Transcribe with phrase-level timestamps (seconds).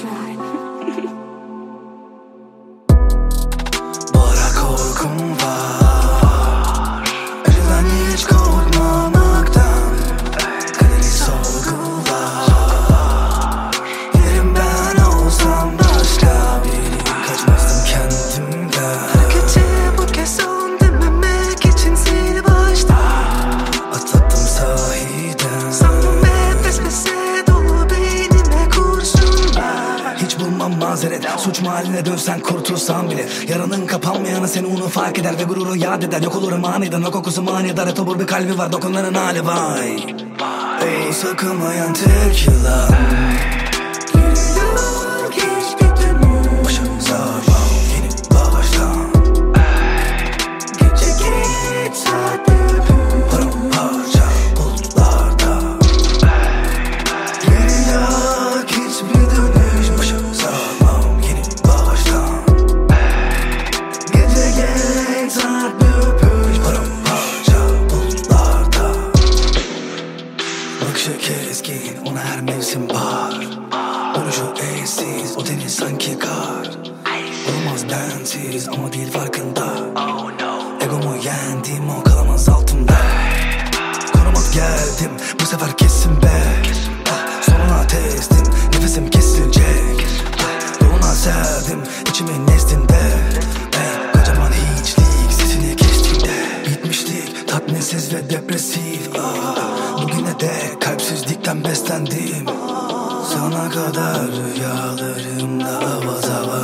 [0.00, 0.29] try.
[30.40, 33.26] bulunmam mazeret Suç mahalline dönsen kurtulsan bile.
[33.48, 36.22] Yaranın kapanmayanı seni onu fark eder Ve gururu yad eder.
[36.22, 37.86] Yok olur maniden o kokusu manidar.
[37.86, 39.96] Etobur bir kalbi var dokunların hali vay.
[40.82, 42.90] Ey sakınmayan tek yılan.
[70.90, 73.34] Bakışı keskin ona her mevsim bahar.
[74.14, 76.70] Duruşu eşsiz o deniz sanki kar.
[77.48, 79.66] Olamaz bensiz ama değil farkında.
[80.80, 82.96] Egomu yendim o kalamaz altımda.
[84.12, 86.42] Korumak geldim bu sefer kesin be.
[87.42, 90.06] Sonuna testim nefesim kesilecek.
[90.82, 93.00] Yoluna serdim içimin nezdinde
[94.12, 96.32] kocaman hiçlik sesini kestiğinde
[96.66, 99.10] Bitmişlik tatminsiz ve depresif.
[99.18, 99.59] Ah,
[100.38, 102.46] Dek kalpsizlikten beslendim.
[103.34, 106.59] Sana kadar rüyalarımda avaz avaz